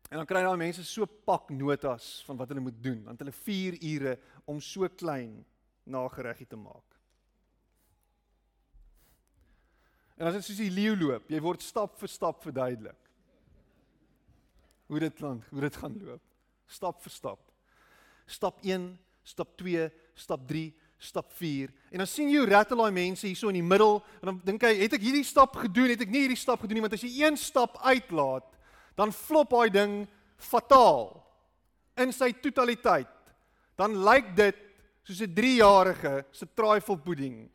[0.09, 3.31] En dan kry daai mense so pak notas van wat hulle moet doen, want hulle
[3.31, 5.45] 4 ure om so klein
[5.83, 6.97] nagereggie te maak.
[10.17, 13.08] En as dit soos die leeu loop, jy word stap vir stap verduidelik.
[14.89, 16.21] Hoe dit klink, hoe dit gaan loop.
[16.69, 17.41] Stap vir stap.
[18.29, 18.89] Stap 1,
[19.25, 20.63] stap 2, stap 3,
[20.97, 21.73] stap 4.
[21.93, 24.65] En dan sien jy hoe rattle daai mense hierso in die middel en dan dink
[24.65, 25.93] hy, het ek hierdie stap gedoen?
[25.93, 26.85] Het ek nie hierdie stap gedoen nie?
[26.85, 28.49] Want as jy een stap uitlaat,
[28.97, 29.93] dan flop daai ding
[30.41, 31.13] fataal
[32.01, 33.13] in sy totaliteit.
[33.79, 34.57] Dan lyk dit
[35.05, 37.49] soos 'n 3-jarige se trifle pudding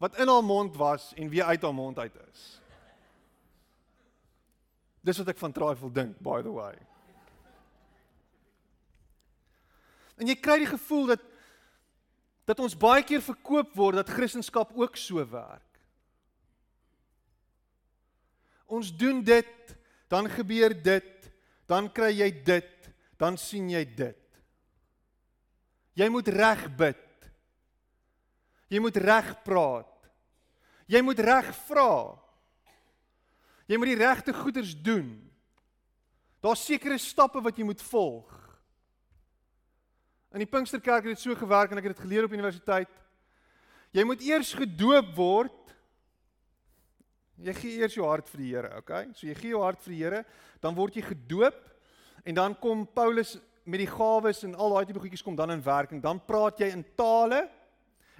[0.00, 2.60] wat in haar mond was en weer uit haar mond uit is.
[5.04, 6.76] Dis wat ek van trifle dink, by the way.
[10.20, 11.26] En jy kry die gevoel dat
[12.50, 15.78] dat ons baie keer verkoop word dat Christendom ook so werk.
[18.66, 19.76] Ons doen dit,
[20.10, 21.28] dan gebeur dit,
[21.70, 22.90] dan kry jy dit,
[23.22, 24.18] dan sien jy dit.
[25.94, 27.06] Jy moet reg bid.
[28.70, 30.10] Jy moet reg praat.
[30.90, 31.92] Jy moet reg vra.
[33.70, 35.12] Jy moet die regte goeders doen.
[36.42, 38.32] Daar's sekere stappe wat jy moet volg.
[40.34, 42.90] In die Pinksterkerk het dit so gewerk en ek het dit geleer op universiteit.
[43.94, 45.74] Jy moet eers gedoop word.
[47.40, 49.04] Jy gee eers jou hart vir die Here, okay?
[49.16, 50.24] So jy gee jou hart vir die Here,
[50.60, 51.62] dan word jy gedoop
[52.28, 55.62] en dan kom Paulus met die gawes en al daai tipe goedjies kom dan in
[55.64, 56.02] werking.
[56.02, 57.46] Dan praat jy in tale.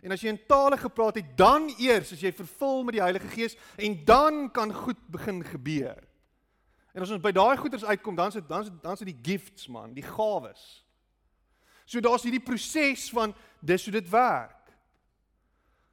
[0.02, 3.28] En as jy in tale gepraat het, dan eers as jy vervul met die Heilige
[3.32, 5.98] Gees en dan kan goed begin gebeur.
[6.94, 9.02] En as ons by daai goeders uitkom, dan is dit dan is dit dan is
[9.04, 10.62] dit die gifts man, die gawes.
[11.84, 14.56] So daar's hierdie proses van dis hoe dit werk.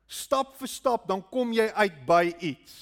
[0.07, 2.77] Stap vir stap dan kom jy uit by iets.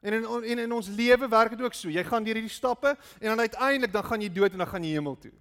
[0.00, 1.90] En in en in ons lewe werk dit ook so.
[1.90, 4.84] Jy gaan deur hierdie stappe en dan uiteindelik dan gaan jy dood en dan gaan
[4.86, 5.34] jy hemel toe.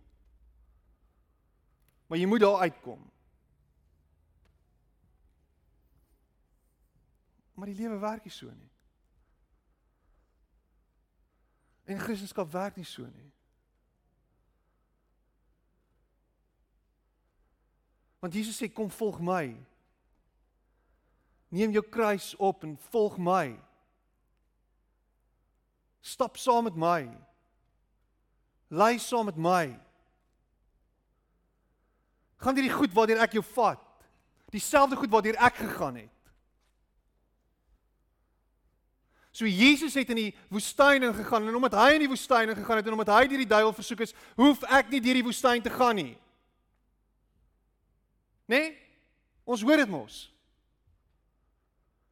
[2.07, 3.01] Maar jy moet daar uitkom.
[7.57, 8.69] Maar die lewe werk nie so nie.
[11.89, 13.31] En Christendom werk nie so nie.
[18.21, 19.55] Want Jesus sê kom volg my.
[21.49, 23.55] Neem jou kruis op en volg my.
[26.05, 27.07] Stap saam met my.
[28.69, 29.63] Lei saam met my.
[32.37, 33.81] Gaan hierdie goed waartoe ek jou vat.
[34.53, 36.16] Dieselfde goed waartoe ek gegaan het.
[39.37, 42.87] So Jesus het in die woestyn ingegaan en omdat hy in die woestyn ingegaan het
[42.89, 45.69] en omdat hy deur die duiwel versoek is, hoef ek nie deur die woestyn te
[45.69, 46.15] gaan nie.
[48.49, 48.57] Nê?
[48.57, 48.71] Nee?
[49.45, 50.15] Ons hoor dit mos.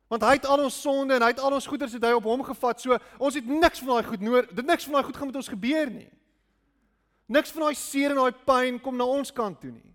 [0.07, 2.29] Want hy het al ons sonde en hy het al ons goeders het hy op
[2.29, 2.83] hom gevat.
[2.83, 4.53] So ons het niks van daai goed nodig.
[4.61, 6.07] Dit niks van daai goed gaan met ons gebeur nie.
[7.25, 9.91] Niks van daai seer en daai pyn kom na ons kant toe nie.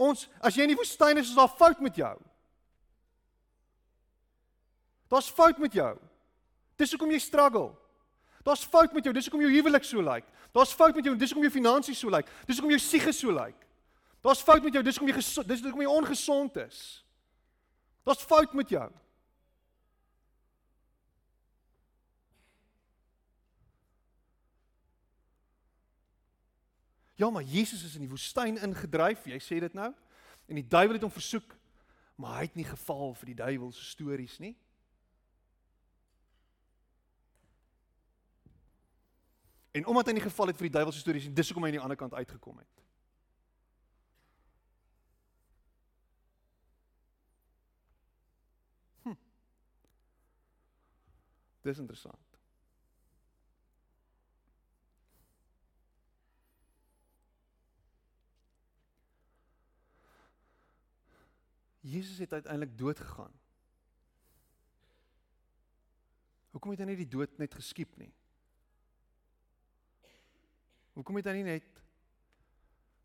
[0.00, 2.16] Ons as jy in die woestyn is, is daar fout met jou.
[5.10, 5.98] Daar's fout met jou.
[6.78, 7.72] Dis hoekom jy struggle.
[8.46, 9.14] Daar's fout met jou.
[9.14, 10.28] Dis hoekom jou huwelik so lyk.
[10.54, 11.16] Daar's fout met jou.
[11.18, 12.30] Dis hoekom jou finansies so lyk.
[12.46, 13.66] Dis hoekom jou siege so lyk.
[14.22, 14.84] Daar's fout met jou.
[14.86, 16.80] Dis hoekom jy dis hoekom jy ongesond is.
[18.06, 18.86] Daar's fout met jou.
[27.20, 29.90] Ja, maar Jesus is in die woestyn ingedryf, jy sê dit nou.
[30.48, 31.50] En die duiwel het hom versoek,
[32.16, 34.54] maar hy het nie geval vir die duiwel se stories nie.
[39.70, 41.84] En omdat hy nie geval het vir die duiwelse stories dis hoekom hy aan die
[41.84, 42.82] ander kant uitgekom het.
[49.04, 49.14] Hm.
[51.62, 52.26] Dis interessant.
[61.80, 63.32] Jesus het uiteindelik dood gegaan.
[66.50, 68.10] Hoekom het hy nie die dood net geskiep nie?
[70.94, 71.80] Hoekom het hy nie net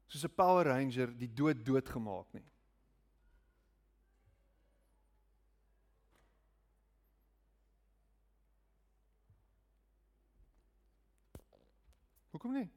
[0.08, 2.46] soos 'n Power Ranger die dood dood gemaak nie?
[12.32, 12.70] Hoekom nie?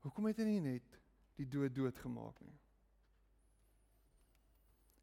[0.00, 1.00] Hoekom het hy nie net
[1.36, 2.56] die dood dood gemaak nie?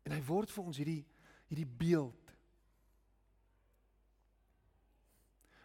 [0.03, 1.03] En hy word vir ons hierdie
[1.51, 2.32] hierdie beeld.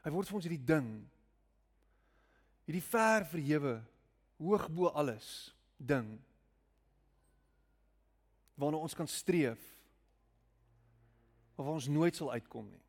[0.09, 0.87] Hy word vir ons hierdie ding.
[2.65, 3.75] Hierdie ver verhewe,
[4.41, 5.27] hoog bo alles
[5.77, 6.07] ding.
[8.57, 9.61] Waarna ons kan streef.
[11.61, 12.81] Of ons nooit sal uitkom nie.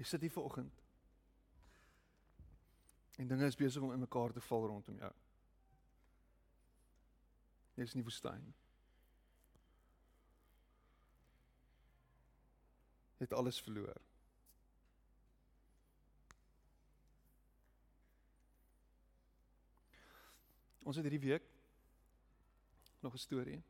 [0.00, 0.77] Jy sit hier vanoggend.
[3.18, 5.12] En dinge is besig om in mekaar te val rondom jou.
[7.74, 8.04] Jy is nie
[8.38, 8.54] nie.
[13.18, 13.98] Jy het alles verloor.
[20.86, 21.50] Ons het hierdie week
[23.02, 23.62] nog 'n storie.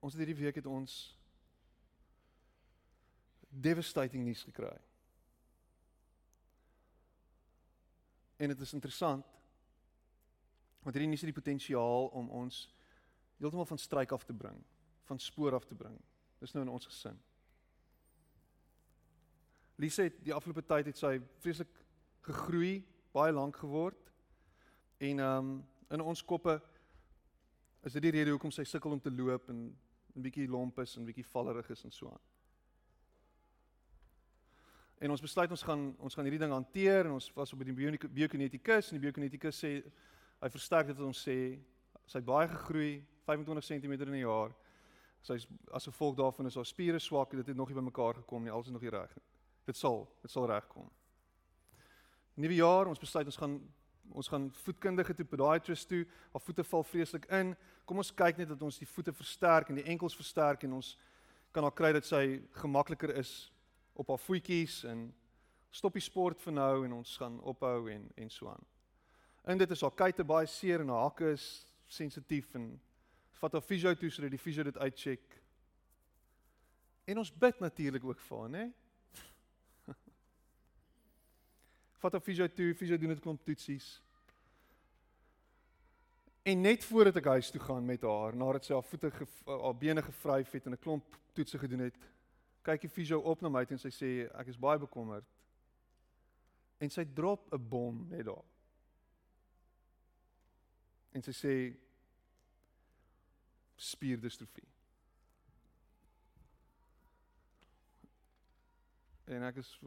[0.00, 1.16] Ons het hierdie week het ons
[3.48, 4.89] devastating nuus gekry.
[8.40, 9.26] En dit is interessant
[10.80, 12.62] want hierdie nuus het die potensiaal om ons
[13.36, 14.56] heeltemal van struik af te bring,
[15.04, 15.98] van spoor af te bring.
[16.40, 17.18] Dis nou in ons gesin.
[19.76, 21.68] Lise het die afgelope tyd het sy vreeslik
[22.24, 22.80] gegroei,
[23.12, 24.08] baie lank geword.
[25.04, 25.52] En ehm um,
[25.90, 26.54] in ons koppe
[27.82, 29.64] is dit die rede hoekom sy sukkel om te loop en
[30.14, 32.29] 'n bietjie lomp is en bietjie vallerig is en so aan.
[35.00, 37.72] En ons besluit ons gaan ons gaan hierdie ding hanteer en ons was op die
[37.72, 39.70] biokinetikus en die biokinetikus sê
[40.40, 41.36] hy versterk dit wat ons sê
[42.04, 42.90] sy het baie gegroei
[43.24, 44.52] 25 cm in 'n jaar.
[45.22, 45.38] Sy
[45.72, 48.50] as gevolg daarvan is haar spiere swak, dit het nog nie by mekaar gekom nie,
[48.50, 49.12] alles is nog nie reg.
[49.64, 50.90] Dit sal, dit sal regkom.
[52.34, 53.60] Nuwe jaar, ons besluit ons gaan
[54.12, 56.06] ons gaan voetkundige toe podiatrist toe.
[56.32, 57.56] Haar voete val vreeslik in.
[57.84, 60.98] Kom ons kyk net dat ons die voete versterk en die enkels versterk en ons
[61.52, 63.52] kan haar kry dat sy gemakliker is
[64.00, 65.08] op haar voetjies en
[65.70, 68.64] stop die sport vir nou en ons gaan ophou en en so aan.
[69.44, 71.46] En dit is haar kuite baie seer en haar hakke is
[71.86, 72.72] sensitief en
[73.40, 75.38] vat haar fisio toe sodat die fisio dit uitcheck.
[77.04, 78.64] En ons bid natuurlik ook vir haar, né?
[82.02, 83.88] vat haar fisio toe, fisio doen dit klomp toetsies.
[86.48, 89.10] En net voordat ek huis toe gaan met haar, nadat sy haar voete
[89.44, 91.96] haar bene gevryf het en 'n klomp toetse gedoen het,
[92.62, 95.26] kyk die fisio op na my en sy sê ek is baie bekommerd.
[96.80, 98.44] En sy drop 'n bom net daar.
[101.12, 101.54] En sy sê
[103.76, 104.68] spierdistrofie.
[109.26, 109.78] En ek is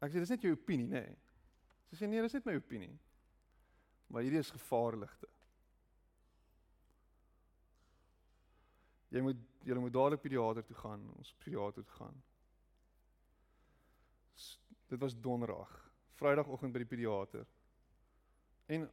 [0.00, 1.02] ek sê dis net jou opinie, nê?
[1.06, 1.16] Nee.
[1.90, 2.92] Sy sê nee, dis net my opinie.
[4.10, 5.28] Maar hierdie is gevaarligte.
[9.10, 12.22] Jy moet jy moet dadelik pediater toe gaan, ons pediater toe gaan.
[14.90, 15.70] Dit was donderdag,
[16.18, 17.46] Vrydagoggend by die pediater.
[18.66, 18.88] En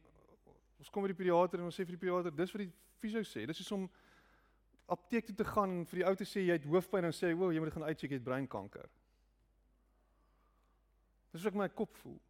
[0.78, 2.70] ons kom by die pediater en ons sê vir die pediater, dis wat die
[3.02, 3.44] fisio sê.
[3.48, 3.88] Dis is om
[4.88, 7.34] apteek toe te gaan en vir die ou te sê jy het hoofpyn en sê,
[7.36, 8.88] "Wo, jy moet gaan uitcheck, jy het breinkanker."
[11.32, 12.20] Dis wat ek my kop voel.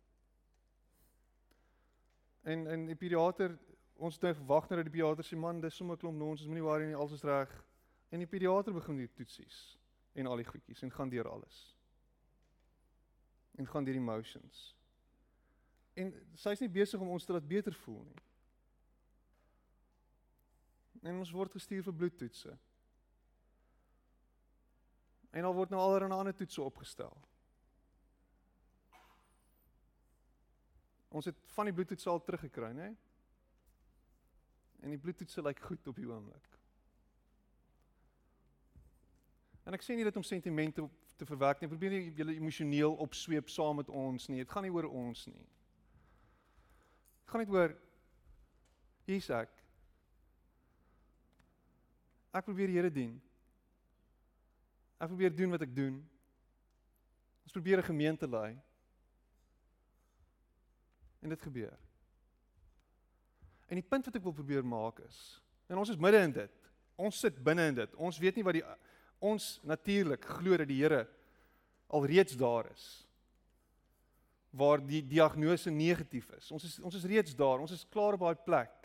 [2.42, 3.58] En en die pediater,
[3.96, 6.86] ons het nou gewag nadat die pediater sê, "Man, dis sommer klomp nonsens, moenie worry
[6.86, 7.67] nie, alles is reg."
[8.08, 9.78] En die pediater begin die toetsies
[10.18, 11.58] en al die goedjies en gaan deur alles.
[13.58, 14.62] En gaan deur die emotions.
[15.98, 18.22] En sy's nie besig om ons te laat beter voel nie.
[21.02, 22.54] En ons word gestuur vir bloedtoetse.
[25.30, 27.16] En al word nou 'n ander toetse opgestel.
[31.08, 32.96] Ons het van die bloedtoetse al teruggekry, né?
[34.80, 36.57] En die bloedtoetse lyk goed op die oomblik.
[39.68, 40.80] En ek sê nie dit om sentimente
[41.20, 41.68] te verwerk nie.
[41.68, 44.40] Probeer nie julle emosioneel opsweep saam met ons nie.
[44.40, 45.44] Dit gaan nie oor ons nie.
[47.20, 47.74] Dit gaan net oor
[49.04, 49.52] hier's ek.
[52.32, 53.12] Ek probeer die Here dien.
[54.96, 56.00] Ek probeer doen wat ek doen.
[57.44, 58.56] Ons probeer 'n gemeente lei.
[61.20, 61.76] En dit gebeur.
[63.68, 66.52] En die punt wat ek wil probeer maak is, en ons is midde in dit.
[66.96, 67.94] Ons sit binne in dit.
[67.94, 68.64] Ons weet nie wat die
[69.18, 71.06] ons natuurlik glo dat die Here
[71.86, 72.86] alreeds daar is.
[74.50, 76.50] Waar die diagnose negatief is.
[76.50, 77.60] Ons is ons is reeds daar.
[77.60, 78.78] Ons is klaar op daai plek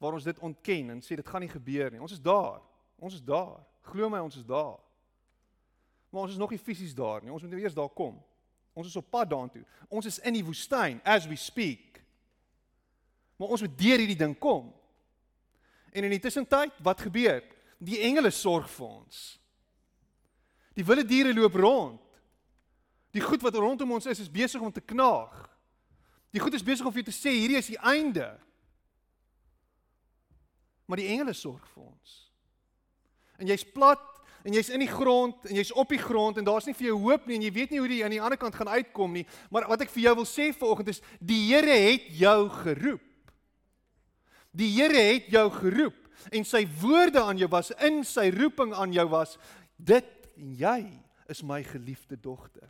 [0.00, 2.00] waar ons dit ontken en sê dit gaan nie gebeur nie.
[2.00, 2.62] Ons is daar.
[2.96, 3.60] Ons is daar.
[3.92, 4.78] Glo my, ons is daar.
[6.08, 7.32] Maar ons is nog nie fisies daar nie.
[7.32, 8.16] Ons moet nou eers daar kom.
[8.72, 9.60] Ons is op pad daartoe.
[9.92, 12.00] Ons is in die woestyn as we speak.
[13.36, 14.70] Maar ons moet deur hierdie ding kom.
[15.92, 17.44] En in die tussentyd, wat gebeur?
[17.80, 19.20] Die engele sorg vir ons.
[20.76, 22.00] Die wilde diere loop rond.
[23.10, 25.34] Die goed wat rondom ons is, is besig om te knaag.
[26.30, 28.28] Die goed is besig om vir jou te sê hierdie is die einde.
[30.86, 32.14] Maar die engele sorg vir ons.
[33.40, 34.06] En jy's plat
[34.46, 36.98] en jy's in die grond en jy's op die grond en daar's nie vir jou
[37.02, 39.24] hoop nie en jy weet nie hoe jy aan die ander kant gaan uitkom nie.
[39.50, 43.34] Maar wat ek vir jou wil sê vanoggend is die Here het jou geroep.
[44.54, 48.92] Die Here het jou geroep en sy woorde aan jou was in sy roeping aan
[48.92, 49.38] jou was
[49.76, 50.06] dit
[50.36, 50.84] jy
[51.30, 52.68] is my geliefde dogter.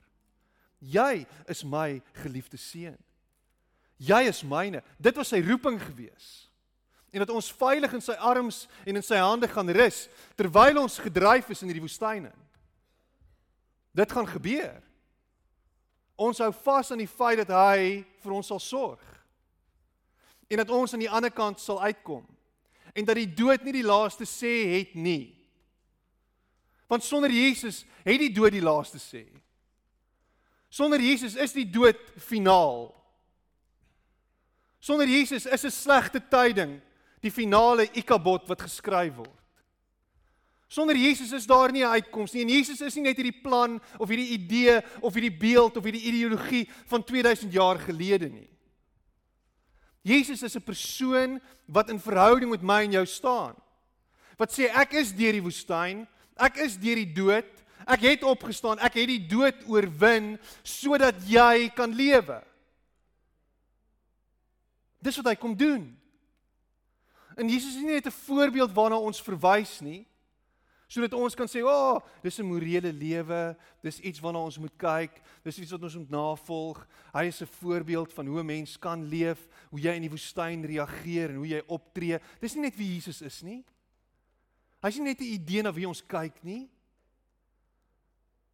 [0.80, 2.98] Jy is my geliefde seun.
[4.00, 4.80] Jy is myne.
[4.96, 6.28] Dit was sy roeping gewees.
[7.12, 10.06] En dat ons veilig in sy arms en in sy hande gaan rus
[10.38, 12.30] terwyl ons gedryf is in hierdie woestyn.
[13.96, 14.78] Dit gaan gebeur.
[16.20, 19.02] Ons hou vas aan die feit dat hy vir ons sal sorg.
[20.50, 22.24] En dat ons aan die ander kant sal uitkom
[22.92, 25.34] en dat die dood nie die laaste sê het nie.
[26.90, 29.24] Want sonder Jesus het die dood die laaste sê.
[30.70, 32.90] Sonder Jesus is die dood finaal.
[34.80, 36.80] Sonder Jesus is 'n slegte tyding
[37.20, 39.38] die finale ikabot wat geskryf word.
[40.68, 42.42] Sonder Jesus is daar nie 'n uitkoms nie.
[42.42, 46.06] En Jesus is nie net hierdie plan of hierdie idee of hierdie beeld of hierdie
[46.06, 48.48] ideologie van 2000 jaar gelede nie.
[50.02, 53.54] Jesus is 'n persoon wat in verhouding met my en jou staan.
[54.36, 57.50] Wat sê ek is deur die woestyn, ek is deur die dood,
[57.86, 62.42] ek het opgestaan, ek het die dood oorwin sodat jy kan lewe.
[65.00, 65.96] Dis wat hy kom doen.
[67.36, 70.06] En Jesus is nie net 'n voorbeeld waarna ons verwys nie,
[70.90, 74.76] sodat ons kan sê, "O, oh, dis 'n morele lewe, dis iets waarna ons moet
[74.76, 76.86] kyk, dis iets wat ons moet navolg.
[77.14, 80.64] Hy is 'n voorbeeld van hoe 'n mens kan leef, hoe jy in die woestyn
[80.64, 82.18] reageer en hoe jy optree.
[82.40, 83.64] Dis nie net wie Jesus is nie.
[84.82, 86.68] Hy's nie net 'n idee na wie ons kyk nie.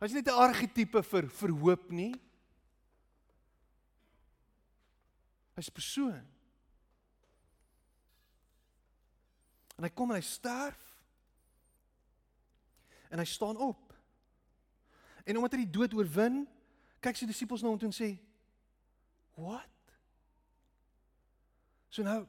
[0.01, 2.15] Hy's nie net 'n argetipe vir vir hoop nie.
[5.57, 6.27] Hy's 'n persoon.
[9.79, 10.96] En hy kom en hy sterf
[13.11, 13.95] en hy staan op.
[15.25, 16.45] En omdat hy die dood oorwin,
[17.03, 18.11] kyk sy disippels na hom toe en sê:
[19.35, 19.99] "Wat?
[21.89, 22.27] So nou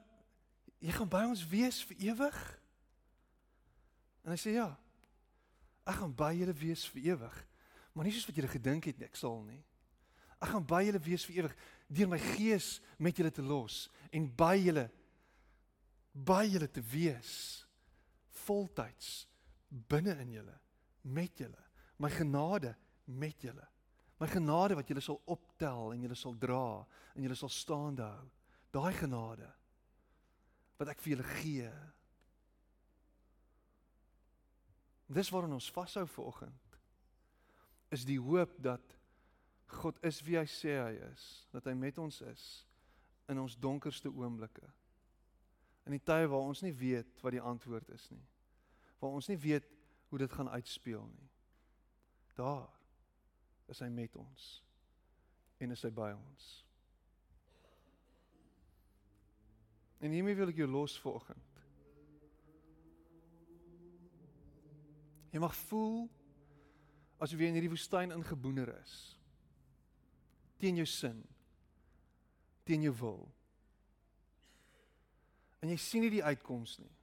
[0.79, 2.41] jy gaan by ons wees vir ewig?"
[4.23, 4.77] En hy sê: "Ja.
[5.87, 7.35] Ek gaan by julle wees vir ewig,
[7.93, 9.61] maar nie soos wat julle gedink het ek sal nie.
[10.37, 11.55] Ek gaan by julle wees vir ewig
[11.87, 14.89] deur my gees met julle te los en by julle
[16.11, 17.31] by julle te wees
[18.43, 19.27] voltyds
[19.69, 20.55] binne in julle
[21.07, 21.63] met julle.
[21.97, 23.65] My genade met julle.
[24.17, 26.81] My genade wat julle sal optel en julle sal dra
[27.13, 28.27] en julle sal staande hou.
[28.75, 29.49] Daai genade
[30.77, 31.69] wat ek vir julle gee.
[35.07, 36.79] Dis waarin ons vashou vir oggend.
[37.95, 38.97] Is die hoop dat
[39.79, 42.43] God is wie hy sê hy is, dat hy met ons is
[43.31, 44.67] in ons donkerste oomblikke.
[45.87, 48.23] In die tye waar ons nie weet wat die antwoord is nie.
[48.99, 49.67] Waar ons nie weet
[50.09, 51.29] hoe dit gaan uitspeel nie.
[52.35, 52.69] Daar
[53.65, 54.47] is hy met ons
[55.57, 56.47] en is hy by ons.
[59.97, 61.63] En hiermee wil ek jou los vanoggend.
[65.33, 66.05] Jy mag voel
[67.17, 68.93] asof jy in hierdie woestyn ingeboener is.
[70.61, 71.23] Teen jou sin.
[72.65, 73.25] Teen jou wil.
[75.65, 76.93] En jy sien nie die uitkoms nie.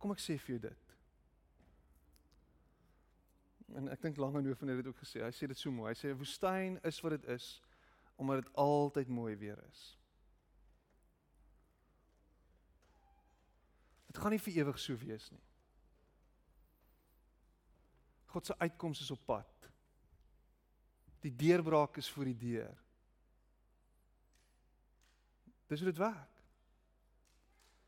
[0.00, 0.94] Kom ek sê vir jou dit.
[3.76, 5.20] En ek dink Langehoven het dit ook gesê.
[5.22, 5.92] Hy sê dit so mooi.
[5.92, 7.60] Hy sê 'n woestyn is wat dit is
[8.16, 9.96] omdat dit altyd mooi weer is.
[14.06, 15.44] Dit gaan nie vir ewig so wees nie.
[18.26, 19.70] God se uitkoms is op pad.
[21.20, 22.76] Die deurbraak is voor die deur.
[25.66, 26.42] Dis hoe dit werk.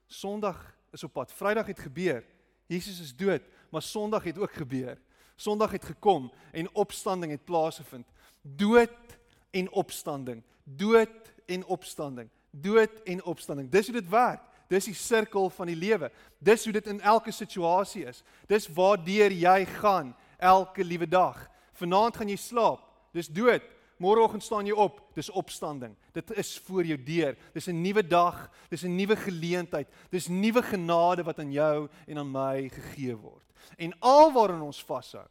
[0.06, 1.32] Sondag is op pad.
[1.32, 2.24] Vrydag het gebeur.
[2.66, 4.99] Jesus is dood, maar Sondag het ook gebeur.
[5.36, 8.07] Sondag het gekom en opstanding het plaasgevind.
[8.40, 9.18] Dood
[9.51, 10.43] en opstanding.
[10.64, 12.28] Dood en opstanding.
[12.51, 13.70] Dood en opstanding.
[13.70, 14.40] Dis hoe dit werk.
[14.68, 16.11] Dis die sirkel van die lewe.
[16.38, 18.22] Dis hoe dit in elke situasie is.
[18.49, 21.49] Dis waardeur jy gaan elke liewe dag.
[21.72, 22.84] Vanaand gaan jy slaap.
[23.12, 23.62] Dis dood.
[24.03, 24.98] Môreoggend staan jy op.
[25.14, 25.94] Dis opstanding.
[26.16, 27.36] Dit is voor jou deur.
[27.55, 28.50] Dis 'n nuwe dag.
[28.68, 29.88] Dis 'n nuwe geleentheid.
[30.11, 33.53] Dis nuwe genade wat aan jou en aan my gegee word.
[33.76, 35.28] En alwaaraan ons vashou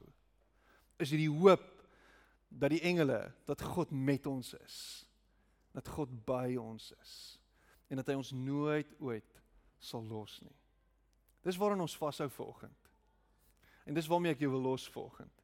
[0.97, 1.63] is hierdie hoop
[2.47, 5.07] dat die engele, dat God met ons is.
[5.71, 7.39] Dat God by ons is
[7.87, 9.41] en dat hy ons nooit ooit
[9.79, 10.55] sal los nie.
[11.43, 12.89] Dis waaraan ons vashou vanoggend.
[13.85, 15.43] En dis waarmee ek jou wil los vanoggend.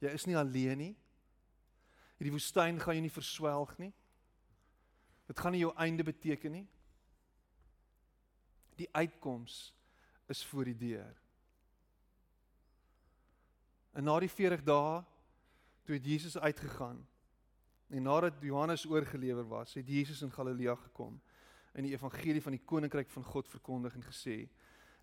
[0.00, 0.94] Jy is nie alleen nie.
[2.18, 3.92] Hierdie woestyn gaan jou nie verswelg nie.
[5.26, 6.66] Dit gaan nie jou einde beteken nie.
[8.78, 9.72] Die uitkoms
[10.32, 11.14] is voor die deur.
[13.94, 15.02] En na die 40 dae
[15.84, 17.02] toe het Jesus uitgegaan
[17.94, 21.20] en nadat Johannes oorgelewer was, het Jesus in Galilea gekom
[21.74, 24.48] in die evangelie van die koninkryk van God verkondig en gesê: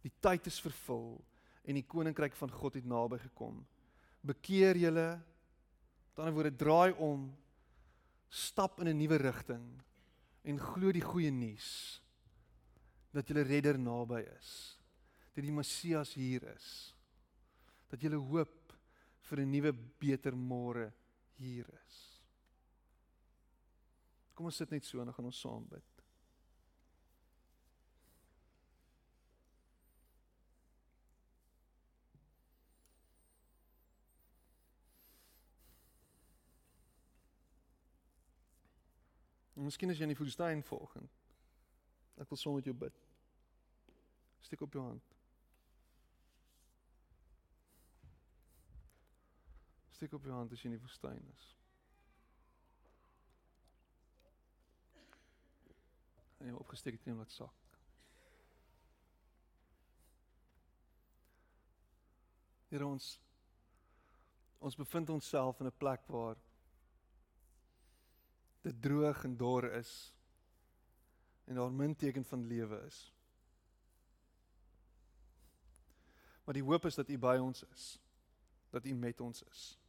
[0.02, 1.22] "Die tyd is vervul
[1.64, 3.62] en die koninkryk van God het naby gekom.
[4.22, 5.22] Bekeer julle,
[6.12, 7.30] met ander woorde, draai om,
[8.30, 9.82] stap in 'n nuwe rigting
[10.44, 12.02] en glo die goeie nuus
[13.12, 14.78] dat julle redder naby is.
[15.36, 16.96] Dat die Messias hier is.
[17.92, 18.74] Dat julle hoop
[19.28, 20.92] vir 'n nuwe beter môre
[21.38, 22.22] hier is.
[24.34, 25.91] Kom ons sit net so en dan gaan ons saam bid.
[39.62, 41.18] En miskien as jy in die woestyn volgend.
[42.18, 42.96] Ek wil saam met jou bid.
[44.42, 45.12] Steek op jou hand.
[49.94, 51.46] Steek op jou hand as jy in die woestyn is.
[56.42, 57.72] En jy opgesteek het net wat sak.
[62.74, 63.14] Here ons
[64.58, 66.42] ons bevind onsself in 'n plek waar
[68.62, 70.14] dit droog en dor is
[71.44, 73.14] en daar min teken van lewe is.
[76.44, 78.00] Maar die hoop is dat U by ons is.
[78.70, 79.80] Dat U met ons is.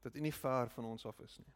[0.00, 1.52] Dat U nie ver van ons af is nie.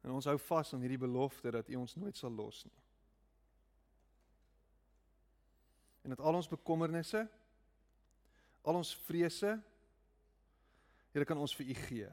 [0.00, 2.80] En ons hou vas aan hierdie belofte dat U ons nooit sal los nie.
[6.02, 7.22] En dat al ons bekommernisse,
[8.62, 9.54] al ons vrese
[11.12, 12.10] Here kan ons vir u gee.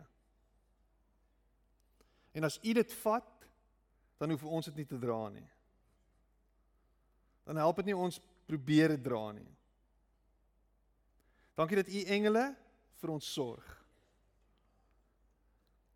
[2.36, 3.48] En as u dit vat,
[4.20, 5.48] dan hoef ons dit nie te dra nie.
[7.48, 8.20] Dan help dit nie ons
[8.50, 9.48] probeer dit dra nie.
[11.60, 12.44] Dankie dat u engele
[13.00, 13.66] vir ons sorg.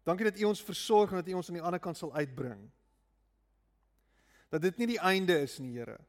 [0.03, 2.65] Dankie dat u ons versorg en dat u ons aan die ander kant sal uitbring.
[4.51, 5.99] Dat dit nie die einde is nie, Here.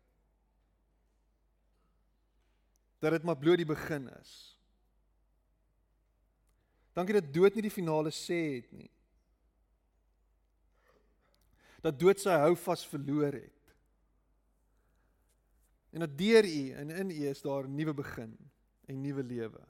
[2.99, 4.54] Dat dit maar bloot die begin is.
[6.95, 8.91] Dankie dat dood nie die finale sê het nie.
[11.85, 13.75] Dat dood sy houvas verloor het.
[15.95, 18.33] En dat deur U en in U is daar 'n nuwe begin
[18.87, 19.63] en nuwe lewe.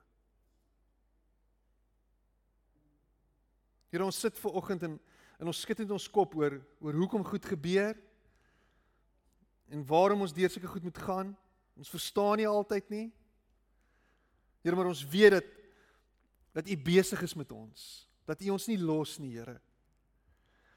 [3.88, 5.00] Here ons sit ver oggend en
[5.38, 7.96] en ons skud net ons kop oor oor hoekom goed gebeur
[9.68, 11.36] en waarom ons deur sulke goed moet gaan.
[11.76, 13.12] Ons verstaan nie altyd nie.
[14.62, 15.50] Here maar ons weet dat
[16.54, 17.84] dat U besig is met ons,
[18.24, 19.58] dat U ons nie los nie, Here.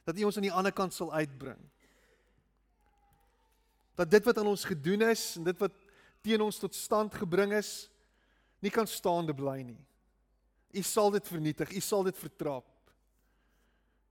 [0.08, 1.60] Dat U ons aan die ander kant sal uitbring.
[3.98, 5.76] Dat dit wat aan ons gedoen is en dit wat
[6.26, 7.90] teen ons tot stand gebring is,
[8.60, 9.80] nie kan staande bly nie.
[10.74, 12.66] U sal dit vernietig, U sal dit vertrap.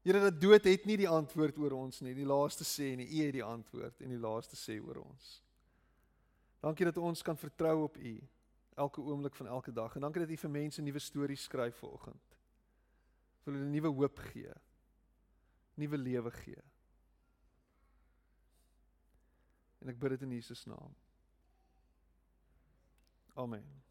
[0.06, 3.24] Here, dat dood het nie die antwoord oor ons nie, die laaste sê nie, U
[3.26, 5.32] het die antwoord en die laaste sê oor ons.
[6.62, 8.14] Dankie dat ons kan vertrou op U
[8.76, 9.94] elke oomblik van elke dag.
[9.94, 12.36] En dankie dat U vir mense nuwe stories skryf vanoggend.
[13.44, 14.52] Vir hulle 'n nuwe hoop gee.
[15.74, 16.62] Nuwe lewe gee.
[19.78, 20.94] En ek bid dit in Jesus naam.
[23.34, 23.85] Amen.